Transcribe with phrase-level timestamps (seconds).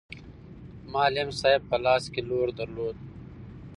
[0.93, 2.97] معلم صاحب په لاس کې لور درلود.